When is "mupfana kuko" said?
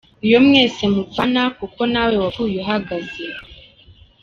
0.93-1.81